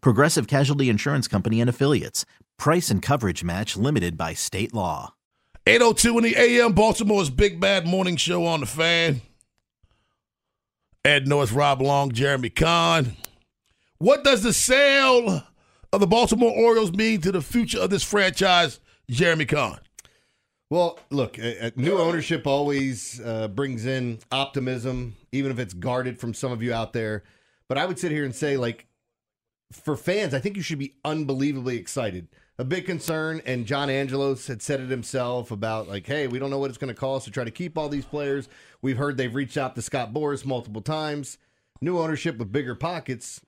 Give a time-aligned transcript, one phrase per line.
[0.00, 2.24] Progressive Casualty Insurance Company and Affiliates.
[2.58, 5.14] Price and coverage match limited by state law.
[5.66, 9.20] 802 in the AM, Baltimore's Big Bad Morning Show on the fan.
[11.04, 13.16] Ed North, Rob Long, Jeremy Kahn.
[13.98, 15.42] What does the sale
[15.92, 18.80] of the Baltimore Orioles mean to the future of this franchise,
[19.10, 19.80] Jeremy Kahn?
[20.68, 26.34] Well, look, uh, new ownership always uh, brings in optimism, even if it's guarded from
[26.34, 27.22] some of you out there.
[27.68, 28.86] But I would sit here and say, like,
[29.72, 32.28] for fans, I think you should be unbelievably excited.
[32.58, 36.50] A big concern, and John Angelos had said it himself about, like, hey, we don't
[36.50, 38.48] know what it's going to cost to try to keep all these players.
[38.80, 41.36] We've heard they've reached out to Scott Boras multiple times.
[41.82, 43.42] New ownership with bigger pockets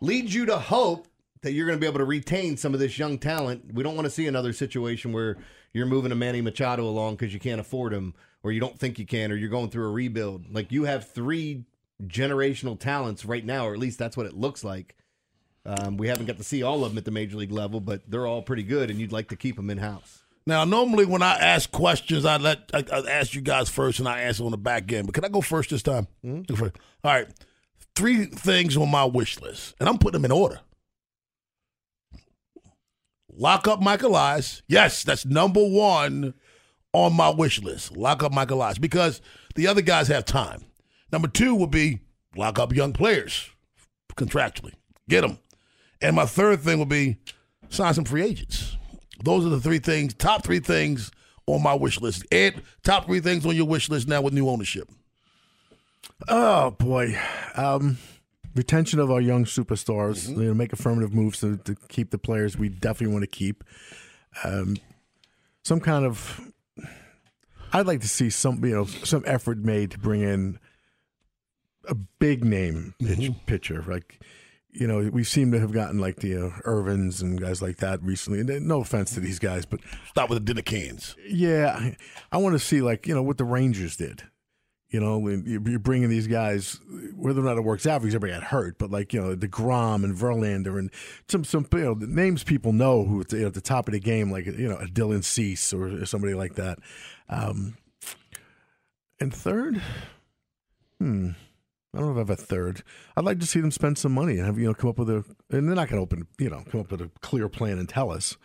[0.00, 1.08] leads you to hope
[1.40, 3.72] that you're going to be able to retain some of this young talent.
[3.72, 5.38] We don't want to see another situation where
[5.72, 8.98] you're moving a Manny Machado along because you can't afford him, or you don't think
[8.98, 10.52] you can, or you're going through a rebuild.
[10.52, 11.64] Like you have three
[12.04, 14.96] generational talents right now, or at least that's what it looks like.
[15.64, 18.02] Um, we haven't got to see all of them at the major league level, but
[18.10, 20.22] they're all pretty good, and you'd like to keep them in house.
[20.44, 24.08] Now, normally when I ask questions, I let I, I ask you guys first, and
[24.08, 25.06] I answer on the back end.
[25.06, 26.08] But can I go first this time?
[26.24, 26.64] Mm-hmm.
[26.64, 26.70] All
[27.04, 27.28] right,
[27.94, 30.60] three things on my wish list, and I'm putting them in order.
[33.34, 34.62] Lock up Michael Elias.
[34.66, 36.34] Yes, that's number one
[36.92, 37.96] on my wish list.
[37.96, 39.22] Lock up Michael Elias because
[39.54, 40.64] the other guys have time.
[41.10, 42.00] Number two would be
[42.36, 43.48] lock up young players
[44.16, 44.72] contractually.
[45.08, 45.38] Get them.
[46.02, 47.16] And my third thing would be
[47.68, 48.76] sign some free agents.
[49.22, 51.10] Those are the three things, top three things
[51.46, 52.26] on my wish list.
[52.32, 54.88] Ed, top three things on your wish list now with new ownership.
[56.28, 57.18] Oh boy,
[57.56, 57.98] um,
[58.54, 60.26] retention of our young superstars.
[60.26, 60.40] Mm-hmm.
[60.40, 63.64] You know, make affirmative moves to, to, keep the players we definitely want to keep.
[64.44, 64.76] Um,
[65.62, 66.40] some kind of,
[67.72, 70.58] I'd like to see some you know some effort made to bring in
[71.88, 73.38] a big name pitch, mm-hmm.
[73.46, 74.20] pitcher like
[74.72, 78.02] you know, we seem to have gotten like the uh, Irvins and guys like that
[78.02, 78.40] recently.
[78.40, 81.14] And no offense to these guys, but stop with the dinner cans.
[81.28, 81.96] Yeah, I,
[82.32, 84.22] I want to see like you know what the Rangers did.
[84.88, 86.78] You know, you're bringing these guys,
[87.16, 89.48] whether or not it works out because everybody got hurt, but like you know, the
[89.48, 90.90] deGrom and Verlander and
[91.28, 94.00] some some you know names people know who you know, at the top of the
[94.00, 96.78] game, like you know, a Dylan Cease or, or somebody like that.
[97.30, 97.78] Um,
[99.18, 99.80] and third,
[100.98, 101.30] hmm.
[101.94, 102.82] I don't know if I have a third.
[103.16, 105.10] I'd like to see them spend some money and have you know come up with
[105.10, 105.24] a.
[105.50, 107.88] And they're not going to open, you know, come up with a clear plan and
[107.88, 108.36] tell us.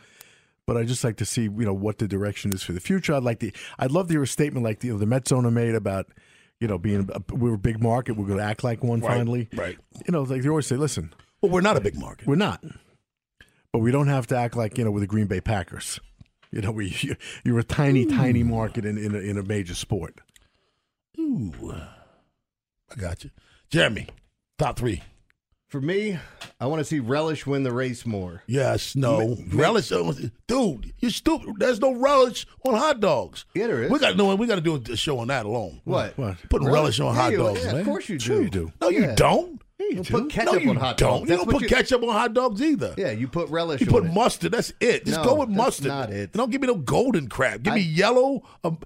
[0.66, 3.14] But I just like to see you know what the direction is for the future.
[3.14, 3.54] I'd like the.
[3.80, 6.08] I'd love to hear a statement like the, you know, the Mets owner made about
[6.60, 8.18] you know being a, we're a big market.
[8.18, 9.48] We're going to act like one right, finally.
[9.54, 9.78] Right.
[10.06, 11.14] You know, like they always say, listen.
[11.42, 12.28] Well, we're not a big market.
[12.28, 12.64] We're not.
[13.72, 16.02] But we don't have to act like you know with the Green Bay Packers.
[16.52, 16.98] You know, we
[17.46, 18.10] you're a tiny, Ooh.
[18.10, 20.20] tiny market in in a, in a major sport.
[21.18, 21.54] Ooh.
[22.92, 23.32] I got you.
[23.70, 24.08] Jeremy,
[24.58, 25.04] top three.
[25.68, 26.18] For me,
[26.62, 28.42] I want to see Relish win the race more.
[28.48, 29.36] Yes, no.
[29.52, 30.14] relish, uh,
[30.48, 31.56] dude, you're stupid.
[31.58, 33.44] There's no relish on hot dogs.
[33.54, 33.92] Yeah, there is.
[33.92, 34.34] We got no.
[34.36, 35.82] We got to do a show on that alone.
[35.84, 36.18] What?
[36.18, 36.38] what?
[36.50, 37.82] Putting relish, relish on yeah, hot dogs, yeah, man.
[37.82, 38.26] Of course you do.
[38.26, 38.72] Sure you do.
[38.80, 39.16] No, you yeah.
[39.16, 39.62] don't.
[39.90, 40.12] You do.
[40.12, 41.20] put ketchup no, you on hot don't.
[41.20, 41.30] dogs.
[41.30, 41.68] You don't put you...
[41.68, 42.94] ketchup on hot dogs either.
[42.98, 43.82] Yeah, you put relish.
[43.82, 44.14] You put it.
[44.14, 44.52] mustard.
[44.52, 45.06] That's it.
[45.06, 45.88] Just no, go with mustard.
[45.88, 46.34] Not it.
[46.34, 47.64] Don't give me no golden crap.
[47.64, 47.78] Give I...
[47.78, 48.80] me yellow, um,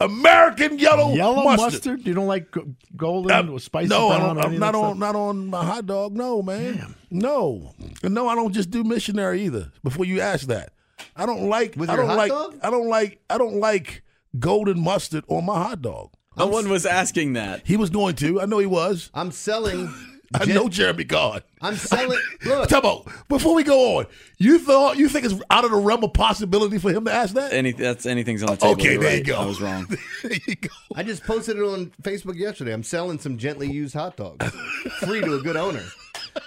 [0.00, 1.72] American yellow, yellow mustard.
[1.72, 2.06] mustard.
[2.06, 2.54] You don't like
[2.96, 4.36] golden uh, or spicy no, brown?
[4.36, 6.14] No, I'm not on not on my hot dog.
[6.14, 6.76] No, man.
[6.76, 6.94] Damn.
[7.10, 9.72] No, no, I don't just do missionary either.
[9.82, 10.72] Before you ask that,
[11.16, 11.74] I don't like.
[11.76, 12.30] With I don't like.
[12.30, 12.58] Dog?
[12.62, 13.20] I don't like.
[13.28, 14.02] I don't like
[14.38, 16.10] golden mustard on my hot dog.
[16.36, 17.62] No one was asking that.
[17.64, 18.40] He was going to.
[18.40, 19.10] I know he was.
[19.14, 19.92] I'm selling.
[20.32, 21.42] I know Jeremy God.
[21.60, 22.18] I'm selling.
[22.44, 24.06] Look, Talk about before we go on.
[24.38, 27.34] You thought you think it's out of the realm of possibility for him to ask
[27.34, 27.52] that?
[27.52, 28.72] Any that's anything's on the table.
[28.72, 29.18] Okay, You're there right.
[29.18, 29.40] you go.
[29.40, 29.86] I was wrong.
[30.22, 30.68] there you go.
[30.94, 32.72] I just posted it on Facebook yesterday.
[32.72, 34.46] I'm selling some gently used hot dogs,
[35.00, 35.82] free to a good owner.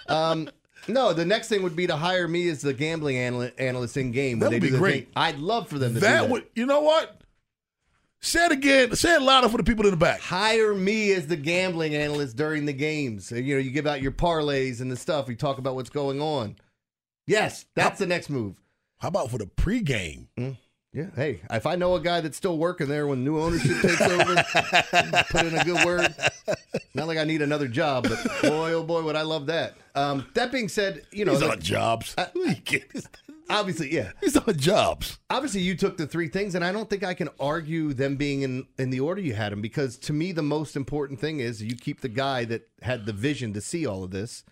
[0.07, 0.49] Um,
[0.89, 4.11] No, the next thing would be to hire me as the gambling anal- analyst in
[4.13, 4.39] game.
[4.39, 5.05] That would be great.
[5.05, 5.11] thing.
[5.17, 6.29] I'd love for them to do That that.
[6.29, 7.19] would, you know what?
[8.19, 8.95] Say it again.
[8.95, 10.19] Say it louder for the people in the back.
[10.19, 13.31] hire me as the gambling analyst during the games.
[13.31, 15.27] You know, you give out your parlays and the stuff.
[15.27, 16.55] We talk about what's going on.
[17.27, 18.59] Yes, that's the next move.
[18.99, 20.25] How about for the pregame?
[20.93, 21.07] Yeah.
[21.15, 24.35] Hey, if I know a guy that's still working there when new ownership takes over,
[25.29, 26.15] put in a good word.
[26.95, 29.75] Not like I need another job, but boy, oh boy, would I love that.
[29.93, 32.15] Um, that being said, you know, He's like, on jobs.
[33.49, 35.19] obviously, yeah, He's on jobs.
[35.29, 38.41] obviously you took the three things, and I don't think I can argue them being
[38.41, 41.61] in in the order you had them because to me the most important thing is
[41.61, 44.43] you keep the guy that had the vision to see all of this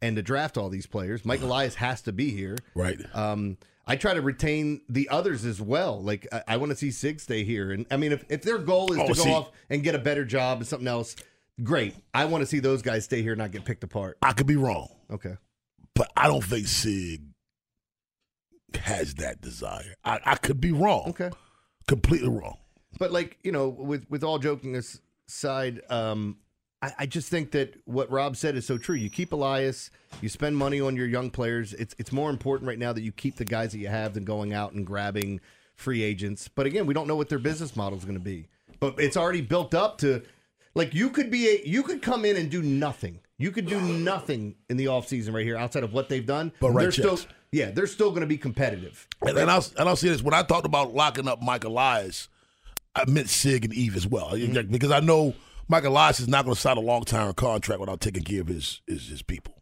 [0.00, 1.24] and to draft all these players.
[1.24, 2.58] Mike Elias has to be here.
[2.74, 2.98] Right.
[3.14, 3.56] Um,
[3.86, 6.02] I try to retain the others as well.
[6.02, 8.58] Like I, I want to see Sig stay here, and I mean, if, if their
[8.58, 11.16] goal is Oh, to go off and get a better job and something else,
[11.62, 11.94] great.
[12.14, 14.18] I want to see those guys stay here, and not get picked apart.
[14.22, 15.34] I could be wrong, Okay.
[15.96, 17.22] but I don't think Sig
[18.76, 19.94] has that desire.
[20.04, 21.10] I, I could be wrong.
[21.10, 21.30] Okay.
[21.86, 22.58] Completely wrong.
[22.98, 26.38] But like you know, with with all joking aside, um,
[26.82, 28.94] I, I just think that what Rob said is so true.
[28.94, 29.90] You keep Elias,
[30.20, 31.72] you spend money on your young players.
[31.74, 34.24] It's it's more important right now that you keep the guys that you have than
[34.24, 35.40] going out and grabbing
[35.74, 36.48] free agents.
[36.48, 38.48] But again, we don't know what their business model is going to be.
[38.80, 40.22] But it's already built up to
[40.74, 43.20] like you could be a you could come in and do nothing.
[43.42, 46.52] You could do nothing in the offseason right here outside of what they've done.
[46.60, 47.18] But write they're still
[47.50, 49.06] yeah, they're still going to be competitive.
[49.20, 52.28] And, and I'll and I'll say this: when I talked about locking up Mike Elias,
[52.94, 54.70] I meant Sig and Eve as well, Mm-hmm.
[54.72, 55.34] because I know
[55.68, 58.48] Mike Elias is not going to sign a long term contract without taking care of
[58.48, 59.54] his his, his people.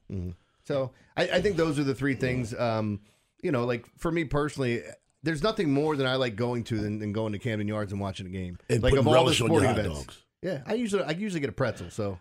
[0.65, 2.55] So I, I think those are the three things.
[2.55, 3.01] Um,
[3.43, 4.83] you know, like for me personally,
[5.23, 8.01] there's nothing more than I like going to than, than going to Camden Yards and
[8.01, 8.59] watching a game.
[8.69, 9.99] And like of all the relish on your sporting events.
[10.05, 10.19] dogs.
[10.43, 11.91] Yeah, I usually I usually get a pretzel.
[11.91, 12.19] So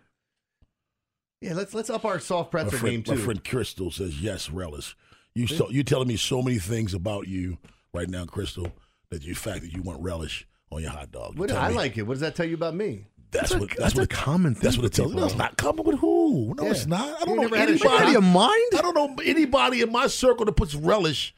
[1.41, 4.49] yeah, let's let's up our soft My pretzel game friend, my friend Crystal says yes,
[4.49, 4.95] relish.
[5.35, 7.57] You so, you telling me so many things about you
[7.93, 8.71] right now, Crystal,
[9.09, 11.35] that you fact that you want relish on your hot dog.
[11.35, 12.03] You What, I me like it.
[12.03, 13.05] What does that tell you about me?
[13.31, 15.13] That's what that's, That's a what common thing That's what it with tells.
[15.13, 16.55] No, it's not common with who.
[16.57, 16.71] No, Yeah.
[16.71, 17.21] it's not.
[17.21, 17.89] I don't know never had a anybody.
[17.89, 18.01] shot?
[18.01, 18.71] Out of your mind?
[18.77, 21.35] I don't know anybody in my circle that puts relish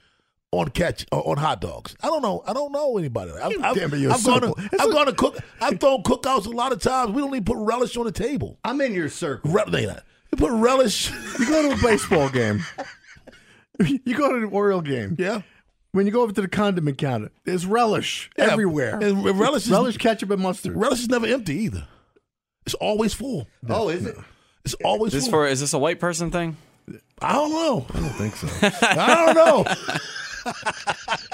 [0.51, 1.95] on catch uh, on hot dogs.
[2.01, 2.44] I don't know.
[2.45, 3.31] I don't know anybody.
[3.31, 5.38] I've, I've, Damn it, you're I've gone to, I've a- gone to cook.
[5.62, 7.12] I've thrown cookouts a lot of times.
[7.12, 8.59] We don't even put relish on the table.
[8.65, 9.51] I'm in your circle.
[9.51, 10.03] Re- they not.
[10.31, 11.09] You put relish.
[11.39, 12.63] You go to a baseball game.
[14.06, 15.15] You go to an Oriole game.
[15.18, 15.42] yeah.
[15.92, 19.00] When you go over to the condiment counter, there's relish Yeah, everywhere.
[19.01, 20.75] and relish is- relish, ketchup, and mustard.
[20.75, 21.88] Relish is never empty either.
[22.65, 23.48] It's always full.
[23.68, 24.15] Oh, is it?
[24.65, 25.31] It's always This full.
[25.31, 26.57] for is this a white person thing?
[27.21, 27.86] I don't know.
[27.94, 28.48] I don't think so.
[28.88, 29.74] I don't know.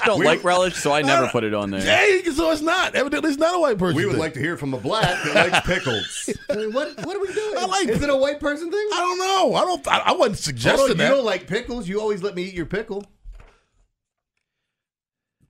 [0.04, 1.80] Don't like relish, so I never uh, put it on there.
[1.80, 2.94] Hey, so it's not.
[2.94, 3.96] Evidently, it's not a white person.
[3.96, 4.20] We would thing.
[4.20, 6.30] like to hear from a black that likes pickles.
[6.50, 7.54] I what what are we doing?
[7.58, 8.88] I like- Is it a white person thing?
[8.92, 9.54] I don't know.
[9.56, 9.88] I don't.
[9.88, 11.08] I, I wasn't Hold on, suggesting you that.
[11.10, 11.88] don't like pickles.
[11.88, 13.04] You always let me eat your pickle.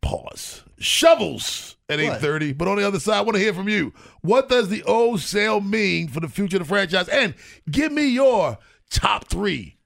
[0.00, 0.62] Pause.
[0.78, 2.52] Shovels at eight thirty.
[2.52, 3.92] But on the other side, I want to hear from you.
[4.20, 7.08] What does the old sale mean for the future of the franchise?
[7.08, 7.34] And
[7.70, 8.58] give me your
[8.90, 9.76] top three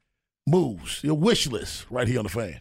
[0.46, 2.60] moves, your wish list, right here on the fan.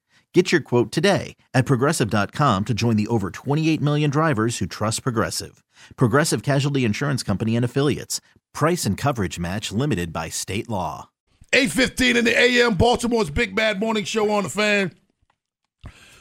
[0.33, 5.03] Get your quote today at progressive.com to join the over 28 million drivers who trust
[5.03, 5.61] Progressive.
[5.97, 8.21] Progressive Casualty Insurance Company and Affiliates.
[8.53, 11.09] Price and coverage match limited by state law.
[11.51, 14.93] 8.15 in the AM, Baltimore's Big Bad Morning Show on the fan.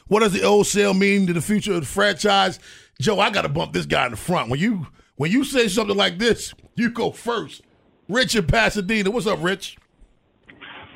[0.09, 2.59] What does the old sale mean to the future of the franchise?
[3.01, 4.51] Joe, I got to bump this guy in the front.
[4.51, 7.63] When you when you say something like this, you go first.
[8.09, 9.13] Rich in Pasadena.
[9.13, 9.77] What's up, Rich?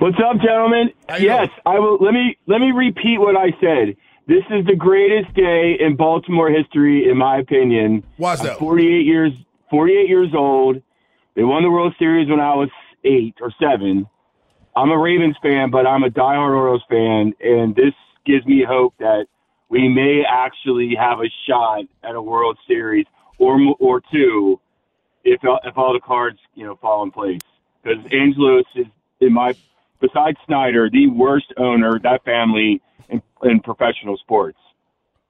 [0.05, 0.91] What's up, gentlemen?
[1.19, 1.97] Yes, I will.
[1.97, 3.97] Let me let me repeat what I said.
[4.27, 8.05] This is the greatest day in Baltimore history, in my opinion.
[8.19, 8.59] Why's I'm that?
[8.59, 9.33] 48 years
[9.71, 10.83] 48 years old.
[11.35, 12.69] They won the World Series when I was
[13.03, 14.07] eight or seven.
[14.77, 17.95] I'm a Ravens fan, but I'm a diehard Orioles fan, and this
[18.27, 19.25] gives me hope that
[19.71, 23.07] we may actually have a shot at a World Series
[23.39, 24.61] or or two
[25.25, 27.41] if if all the cards you know fall in place.
[27.83, 28.87] Because Angelos is
[29.23, 29.55] in my
[30.05, 34.59] besides Snyder the worst owner that family in, in professional sports.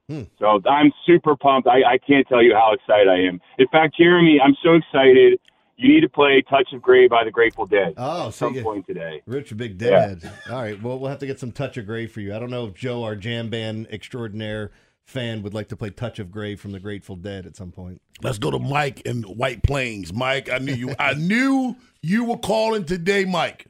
[0.09, 0.23] Hmm.
[0.39, 1.67] So I'm super pumped.
[1.67, 3.41] I, I can't tell you how excited I am.
[3.59, 5.41] In fact, Jeremy, I'm so excited.
[5.77, 8.55] You need to play "Touch of Grey" by the Grateful Dead Oh, at so some
[8.55, 9.23] you, point today.
[9.27, 10.31] Rich, a big deadhead.
[10.51, 10.81] All right.
[10.81, 12.35] Well, we'll have to get some Touch of Grey for you.
[12.35, 14.71] I don't know if Joe, our jam band extraordinaire
[15.05, 18.01] fan, would like to play Touch of Grey from the Grateful Dead at some point.
[18.23, 20.13] Let's go to Mike in White Plains.
[20.13, 20.95] Mike, I knew you.
[20.99, 23.67] I knew you were calling today, Mike.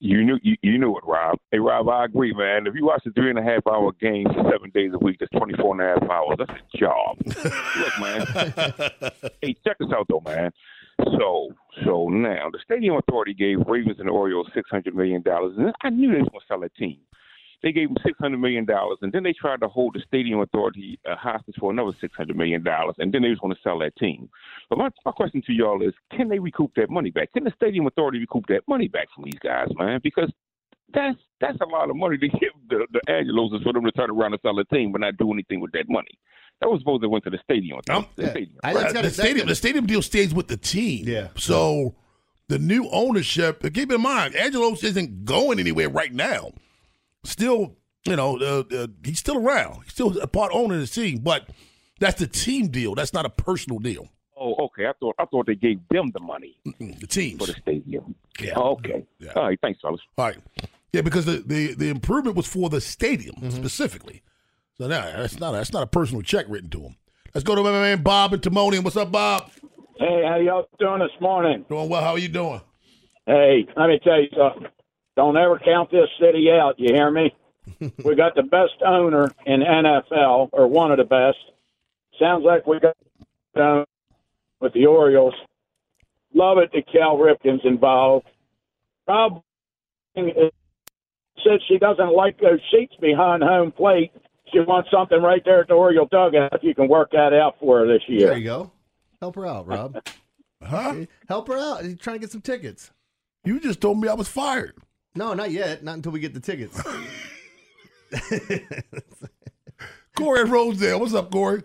[0.00, 1.38] You knew you, you knew it, Rob.
[1.50, 2.68] Hey, Rob, I agree, man.
[2.68, 5.16] If you watch a three and a half hour game for seven days a week,
[5.18, 6.36] that's 24 and a half hours.
[6.38, 7.18] That's a job.
[7.26, 8.26] Look, man.
[9.42, 10.52] hey, check this out, though, man.
[11.04, 11.52] So,
[11.84, 15.90] so now the stadium authority gave Ravens and Orioles six hundred million dollars, and I
[15.90, 16.98] knew they was going to sell that team.
[17.62, 20.40] They gave them six hundred million dollars, and then they tried to hold the stadium
[20.40, 23.60] authority uh, hostage for another six hundred million dollars, and then they was going to
[23.64, 24.28] sell that team.
[24.70, 27.32] But my, my question to y'all is, can they recoup that money back?
[27.32, 29.98] Can the stadium authority recoup that money back from these guys, man?
[30.04, 30.30] Because
[30.94, 34.10] that's that's a lot of money to give the the Angelos for them to turn
[34.10, 36.16] around and sell a team, but not do anything with that money.
[36.60, 37.80] That was supposed to went to the stadium.
[37.90, 38.30] Um, the yeah.
[38.30, 38.56] stadium.
[38.62, 41.06] I- Right, That's gotta- the stadium, gotta- the stadium deal stays with the team.
[41.08, 41.28] Yeah.
[41.36, 41.94] So
[42.48, 43.62] the new ownership.
[43.74, 46.52] Keep in mind, Angelos isn't going anywhere right now.
[47.24, 49.82] Still, you know, uh, uh, he's still around.
[49.84, 51.48] He's still a part owner of the team, but
[52.00, 52.94] that's the team deal.
[52.94, 54.08] That's not a personal deal.
[54.40, 54.86] Oh, okay.
[54.86, 57.40] I thought I thought they gave them the money The teams.
[57.40, 58.14] for the stadium.
[58.40, 58.52] Yeah.
[58.56, 59.04] Oh, okay.
[59.18, 59.32] Yeah.
[59.34, 59.58] All right.
[59.60, 60.00] Thanks, fellas.
[60.16, 60.38] All right.
[60.92, 63.50] Yeah, because the, the, the improvement was for the stadium Mm-hmm.
[63.50, 64.22] specifically.
[64.78, 66.96] So now that's not that's not a personal check written to him.
[67.34, 68.84] Let's go to my man Bob and Timonium.
[68.84, 69.50] What's up, Bob?
[69.98, 71.64] Hey, how y'all doing this morning?
[71.68, 72.00] Doing well.
[72.00, 72.60] How are you doing?
[73.26, 74.68] Hey, let me tell you something.
[75.18, 76.78] Don't ever count this city out.
[76.78, 77.34] You hear me?
[78.04, 81.38] we got the best owner in NFL, or one of the best.
[82.20, 82.96] Sounds like we got
[83.60, 83.84] uh,
[84.60, 85.34] with the Orioles.
[86.32, 88.26] Love it that Cal Ripken's involved.
[89.08, 89.42] Rob
[90.14, 94.12] said she doesn't like those seats behind home plate.
[94.52, 96.52] She wants something right there at the Oriole dugout.
[96.52, 98.28] If you can work that out for her this year.
[98.28, 98.70] There you go.
[99.20, 100.00] Help her out, Rob.
[100.60, 101.04] Huh?
[101.28, 101.84] Help her out.
[101.84, 102.90] He's trying to get some tickets.
[103.44, 104.74] You just told me I was fired.
[105.18, 105.82] No, not yet.
[105.82, 106.80] Not until we get the tickets.
[110.16, 111.00] Corey at Rosedale.
[111.00, 111.64] What's up, Corey?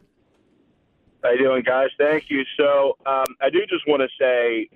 [1.24, 1.90] How you doing, guys?
[2.00, 2.44] Thank you.
[2.58, 4.70] So um, I do just want to say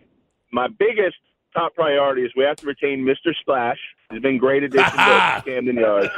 [0.52, 1.16] my biggest
[1.56, 3.34] top priority is we have to retain Mr.
[3.42, 3.80] Splash.
[4.12, 6.10] He's been great addition to Camden Yards.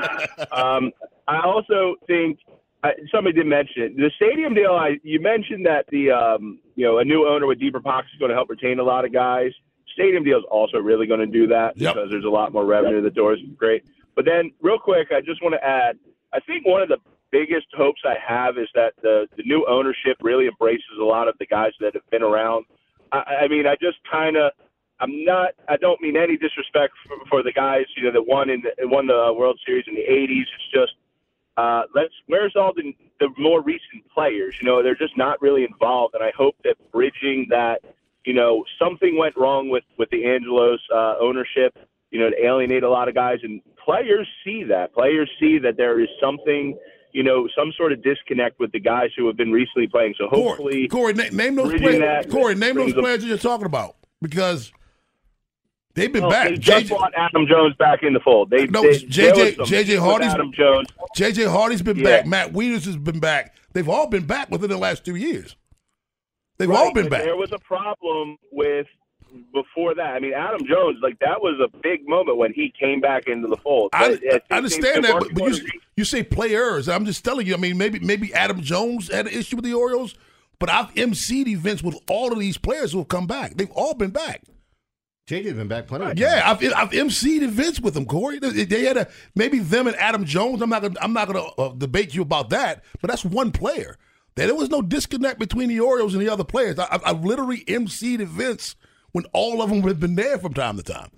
[0.52, 0.92] Um,
[1.30, 2.40] I also think
[2.84, 3.96] I, somebody did mention it.
[3.96, 4.74] The stadium deal.
[4.74, 8.20] I you mentioned that the um, you know a new owner with deeper pockets is
[8.20, 9.54] going to help retain a lot of guys.
[9.94, 11.94] Stadium deal is also really going to do that Yep.
[11.96, 13.02] because there's a lot more revenue.
[13.02, 13.84] The doors is great.
[14.16, 15.98] But then, real quick, I just want to add.
[16.34, 16.98] I think one of the
[17.32, 21.36] biggest hopes I have is that the the new ownership really embraces a lot of
[21.40, 22.66] the guys that have been around.
[23.12, 24.52] I, I mean, I just kind of.
[25.02, 25.52] I'm not.
[25.70, 28.86] I don't mean any disrespect for, for the guys, you know, that won in the,
[28.88, 30.42] won the World Series in the '80s.
[30.42, 30.92] It's just
[31.56, 32.14] uh, let's.
[32.28, 34.56] Where's all the the more recent players?
[34.62, 37.82] You know, they're just not really involved, and I hope that bridging that.
[38.26, 41.78] You know, something went wrong with with the Angelos uh, ownership.
[42.12, 44.94] You know, to alienate a lot of guys, and players see that.
[44.94, 46.78] Players see that there is something.
[47.12, 50.14] You know, some sort of disconnect with the guys who have been recently playing.
[50.18, 52.00] So hopefully, Corey, na- name those players.
[52.00, 54.72] that Corey, name those players you're talking about because
[55.96, 56.50] they've been Well, back.
[56.50, 58.52] They just JJ, brought Adam Jones back in the fold.
[58.52, 60.88] They No, they, JJ JJ Hardy's Adam Jones.
[61.18, 62.04] JJ Hardy's been Yeah.
[62.18, 62.28] back.
[62.28, 63.56] Matt Wieters has been back.
[63.74, 65.56] They've all been back within the last two years.
[66.60, 67.24] They've Right, all been but back.
[67.24, 68.86] There was a problem with
[69.54, 70.14] before that.
[70.14, 73.48] I mean, Adam Jones, like that was a big moment when he came back into
[73.48, 73.90] the fold.
[73.94, 76.90] I, But I understand that, but, but you, you say players.
[76.90, 77.54] I'm just telling you.
[77.54, 80.16] I mean, maybe maybe Adam Jones had an issue with the Orioles,
[80.60, 83.56] but I've emceed events with all of these players who have come back.
[83.56, 84.44] They've all been back.
[85.30, 86.20] JJ's been back plenty of times.
[86.20, 88.40] Yeah, I've I've emceed events with them, Corey.
[88.40, 90.62] They, they had a maybe them and Adam Jones.
[90.62, 93.98] I'm not gonna I'm not gonna uh, debate you about that, but that's one player.
[94.40, 96.80] There, there was no disconnect between the Orioles and the other players.
[96.80, 98.78] I, I've, I've literally emceed events
[99.12, 101.10] when all of them have been there from time to time.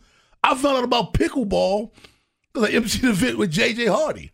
[0.43, 1.91] I found out about pickleball
[2.51, 4.31] because I emceed an event with JJ Hardy.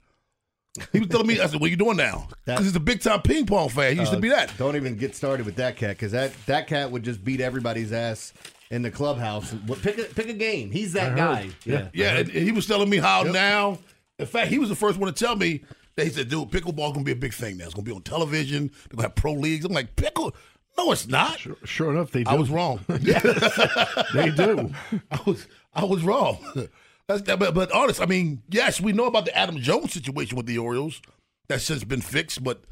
[0.93, 3.01] He was telling me, I said, "What are you doing now?" Because he's a big
[3.01, 3.93] time ping pong fan.
[3.93, 4.53] He used to Uh, be that.
[4.57, 7.91] Don't even get started with that cat because that that cat would just beat everybody's
[7.91, 8.31] ass
[8.69, 9.53] in the clubhouse.
[9.81, 10.71] Pick a pick a game.
[10.71, 11.49] He's that guy.
[11.65, 11.89] Yeah.
[11.93, 13.79] Yeah, and, and he was telling me how now.
[14.19, 15.61] In fact, he was the first one to tell me
[16.05, 17.65] he said, "Dude, pickleball gonna be a big thing now.
[17.65, 18.67] It's gonna be on television.
[18.67, 20.35] They're gonna have pro leagues." I'm like, "Pickle?
[20.77, 22.29] No, it's not." Sure, sure enough, they do.
[22.29, 22.79] I was wrong.
[22.87, 24.71] They do.
[25.11, 26.37] I was I was wrong.
[27.07, 28.01] That's but, but honest.
[28.01, 31.01] I mean, yes, we know about the Adam Jones situation with the Orioles.
[31.47, 32.43] That's since been fixed.
[32.43, 32.63] But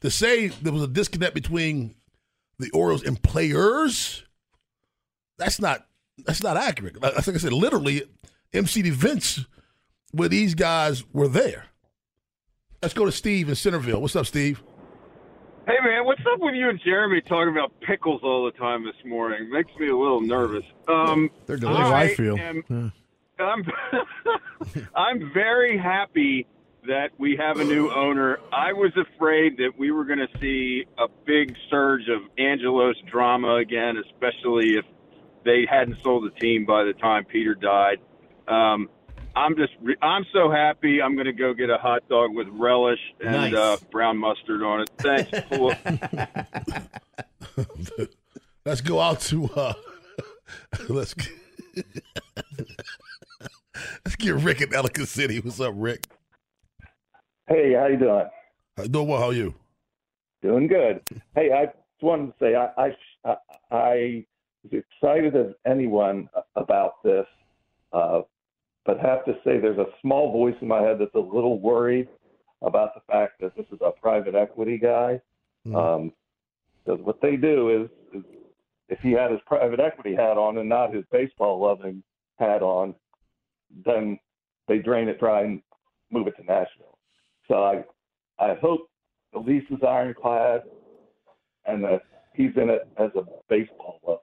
[0.00, 1.94] to say there was a disconnect between
[2.58, 4.24] the Orioles and players,
[5.38, 5.86] that's not
[6.18, 7.00] that's not accurate.
[7.00, 8.02] Like, like I said, literally,
[8.52, 9.46] MC events
[10.12, 11.66] where these guys were there.
[12.84, 13.98] Let's go to Steve in Centerville.
[13.98, 14.62] What's up, Steve?
[15.66, 19.06] Hey man, what's up with you and Jeremy talking about pickles all the time this
[19.06, 19.50] morning?
[19.50, 20.66] Makes me a little nervous.
[20.86, 21.80] Um, They're delicious.
[21.80, 22.38] How I feel.
[22.38, 22.92] Am,
[23.38, 23.64] I'm
[24.94, 26.46] I'm very happy
[26.86, 28.38] that we have a new owner.
[28.52, 33.54] I was afraid that we were going to see a big surge of Angelos drama
[33.54, 34.84] again, especially if
[35.42, 37.96] they hadn't sold the team by the time Peter died.
[38.46, 38.90] Um,
[39.36, 41.02] I'm just re- I'm so happy.
[41.02, 43.54] I'm going to go get a hot dog with relish and Nice.
[43.54, 44.90] uh, brown mustard on it.
[44.98, 45.30] Thanks.
[45.50, 45.74] Cool.
[48.64, 49.74] Let's go out to uh
[50.88, 51.14] let's
[54.04, 55.38] let's get Rick in Ellicott City.
[55.40, 56.06] What's up, Rick?
[57.46, 58.26] Hey, how you doing?
[58.78, 59.20] Uh, Doing well.
[59.20, 59.54] How are you?
[60.42, 61.02] Doing good.
[61.34, 63.36] Hey, I just wanted to say I I,
[63.70, 64.24] I
[64.62, 67.26] was excited as anyone about this,
[67.92, 68.22] uh,
[68.86, 72.08] but have to say there's a small voice in my head that's a little worried
[72.62, 75.20] about the fact that this is a private equity guy.
[75.74, 76.12] Um,
[76.84, 78.24] because what they do is, is
[78.88, 82.02] if he had his private equity hat on and not his baseball loving
[82.38, 82.94] hat on,
[83.84, 84.18] then
[84.68, 85.62] they drain it dry and
[86.10, 86.98] move it to Nashville.
[87.48, 87.84] So I
[88.38, 88.88] I hope
[89.32, 90.62] the lease is ironclad
[91.66, 92.02] and that
[92.34, 94.20] he's in it as a baseball lover.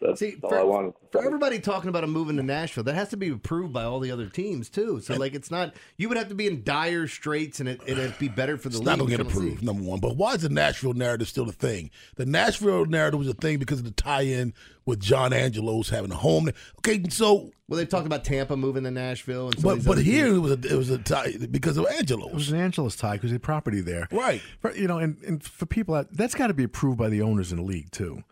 [0.00, 2.94] That's See, all for, I wanted for everybody talking about him moving to Nashville, that
[2.94, 5.00] has to be approved by all the other teams too.
[5.00, 8.18] So like, it's not you would have to be in dire straits, and it, it'd
[8.18, 8.86] be better for the It's league.
[8.86, 9.38] not gonna get I don't see.
[9.38, 10.00] approved, number one.
[10.00, 11.90] But why is the Nashville narrative still a thing?
[12.16, 14.52] The Nashville narrative was a thing because of the tie-in
[14.84, 16.50] with John Angelos having a home.
[16.78, 20.36] Okay, so Well, they've talked about Tampa moving to Nashville, and but but here teams.
[20.36, 21.96] it was a it was a tie because of Angelos.
[21.96, 22.34] It Angelos.
[22.34, 24.08] was an Angelos tie because they property there.
[24.12, 24.42] Right.
[24.60, 27.22] For, you know, and, and for people, out, that's got to be approved by the
[27.22, 28.22] owners in the league, too.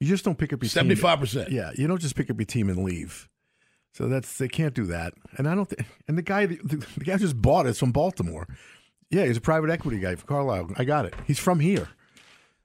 [0.00, 1.50] You just don't pick up your team- 75%.
[1.50, 3.28] Yeah, you don't just pick up your team and leave.
[3.92, 5.12] So that's they can't do that.
[5.36, 5.68] And I don't.
[5.68, 6.56] Th- and the guy, the,
[6.96, 8.46] the guy just bought it from Baltimore.
[9.10, 10.70] Yeah, he's a private equity guy for Carlyle.
[10.76, 11.14] I got it.
[11.26, 11.88] He's from here.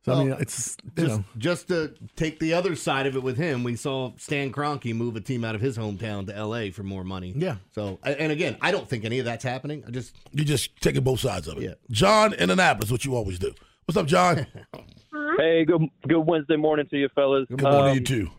[0.04, 1.24] So I mean, it's Just, know.
[1.36, 5.16] just to take the other side of it with him, we saw Stan Kroenke move
[5.16, 6.70] a team out of his hometown to L.A.
[6.70, 7.34] for more money.
[7.36, 7.56] Yeah.
[7.74, 9.84] So, and again, I don't think any of that's happening.
[9.88, 11.64] I just You just taking both sides of it.
[11.64, 11.74] Yeah.
[11.90, 13.52] John in Annapolis, what you always do.
[13.86, 14.46] What's up, John?
[15.38, 17.46] Hey, good good Wednesday morning to you, fellas.
[17.50, 18.32] Good morning to Um, you too.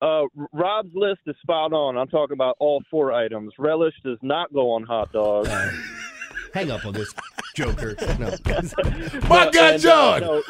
[0.00, 1.96] Uh, Rob's list is spot on.
[1.96, 3.52] I'm talking about all four items.
[3.58, 5.48] Relish does not go on hot dogs.
[6.54, 7.12] hang up on this
[7.58, 7.94] joker.
[8.18, 8.30] No.
[9.28, 10.22] My God, and, John!
[10.22, 10.42] Uh, no,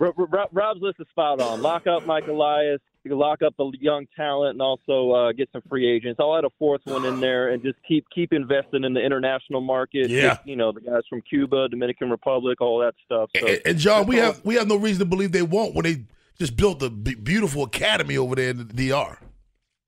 [0.00, 1.62] R- R- R- Rob's list is spot on.
[1.62, 2.80] Lock up Mike Elias.
[3.04, 6.18] You can lock up the young talent and also uh, get some free agents.
[6.20, 9.60] I'll add a fourth one in there and just keep keep investing in the international
[9.60, 10.10] market.
[10.10, 10.20] Yeah.
[10.22, 13.30] Get, you know the guys from Cuba, Dominican Republic, all that stuff.
[13.36, 15.84] So, And, and John, we have we have no reason to believe they won't when
[15.84, 16.04] they
[16.38, 19.18] just built a beautiful academy over there in the DR.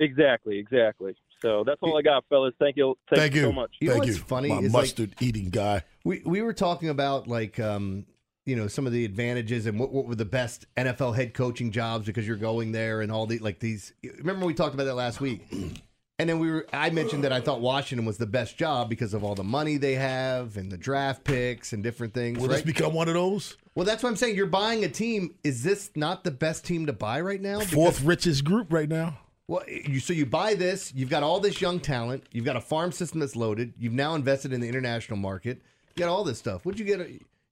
[0.01, 1.15] exactly, exactly.
[1.43, 2.55] So that's all I got, fellas.
[2.59, 2.97] Thank you.
[3.11, 3.47] Thank, Thank you you.
[3.49, 3.71] so much.
[3.81, 4.23] You know Thank what's you.
[4.25, 5.83] funny My is, like- mustard eating guy.
[6.05, 8.07] We we were talking about like um
[8.47, 11.71] you know some of the advantages and what, what were the best NFL head coaching
[11.71, 13.93] jobs because you're going there and all the like these.
[14.19, 15.43] Remember we talked about that last week,
[16.19, 19.13] and then we were I mentioned that I thought Washington was the best job because
[19.15, 22.39] of all the money they have and the draft picks and different things.
[22.39, 22.55] Will right?
[22.55, 23.57] this become one of those?
[23.75, 24.37] well, that's what I'm saying.
[24.37, 25.35] You're buying a team.
[25.45, 27.61] Is this not the best team to buy right now?
[27.61, 29.19] Fourth richest group right now.
[29.53, 32.61] Well, you so you buy this, you've got all this young talent, you've got a
[32.61, 35.61] farm system that's loaded, you've now invested in the international market,
[35.95, 36.65] you got all this stuff.
[36.65, 37.03] What'd you get?
[37.03, 37.05] Uh,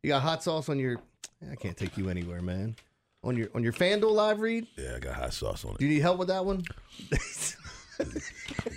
[0.03, 0.97] you got hot sauce on your?
[1.53, 2.75] I can't take you anywhere, man.
[3.23, 4.67] On your on your FanDuel live read.
[4.79, 5.79] Yeah, I got hot sauce on it.
[5.79, 6.65] Do you need help with that one?
[7.13, 8.05] I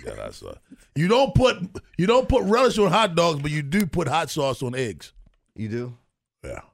[0.04, 0.58] got hot sauce.
[0.94, 1.56] You don't put
[1.96, 5.14] you don't put relish on hot dogs, but you do put hot sauce on eggs.
[5.56, 5.96] You do.
[6.44, 6.50] Yeah.
[6.50, 6.73] Yeah, you do that.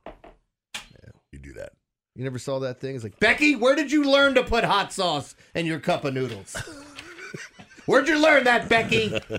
[2.16, 2.94] You never saw that thing?
[2.94, 6.14] It's like Becky, where did you learn to put hot sauce in your cup of
[6.14, 6.56] noodles?
[7.86, 9.18] Where'd you learn that, Becky?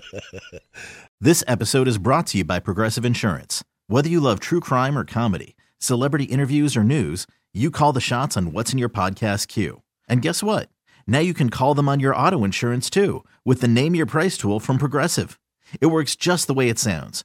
[1.20, 3.62] This episode is brought to you by Progressive Insurance.
[3.86, 8.36] Whether you love true crime or comedy, celebrity interviews or news, you call the shots
[8.36, 9.82] on what's in your podcast queue.
[10.08, 10.68] And guess what?
[11.06, 14.36] Now you can call them on your auto insurance too with the Name Your Price
[14.36, 15.38] tool from Progressive.
[15.80, 17.24] It works just the way it sounds.